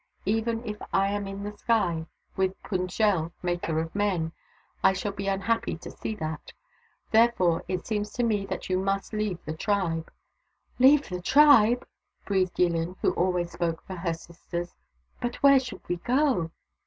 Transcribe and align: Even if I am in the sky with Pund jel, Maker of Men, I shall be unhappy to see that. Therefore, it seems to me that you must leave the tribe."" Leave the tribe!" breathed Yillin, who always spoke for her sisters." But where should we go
Even 0.25 0.63
if 0.65 0.81
I 0.91 1.09
am 1.09 1.27
in 1.27 1.43
the 1.43 1.55
sky 1.55 2.07
with 2.35 2.59
Pund 2.63 2.89
jel, 2.89 3.31
Maker 3.43 3.77
of 3.79 3.93
Men, 3.93 4.31
I 4.83 4.93
shall 4.93 5.11
be 5.11 5.27
unhappy 5.27 5.75
to 5.77 5.91
see 5.91 6.15
that. 6.15 6.53
Therefore, 7.11 7.63
it 7.67 7.85
seems 7.85 8.11
to 8.13 8.23
me 8.23 8.47
that 8.47 8.67
you 8.67 8.79
must 8.79 9.13
leave 9.13 9.37
the 9.45 9.53
tribe."" 9.55 10.11
Leave 10.79 11.07
the 11.07 11.21
tribe!" 11.21 11.85
breathed 12.25 12.57
Yillin, 12.57 12.95
who 13.03 13.11
always 13.13 13.51
spoke 13.51 13.83
for 13.85 13.97
her 13.97 14.15
sisters." 14.15 14.73
But 15.21 15.35
where 15.43 15.59
should 15.59 15.87
we 15.87 15.97
go 15.97 16.49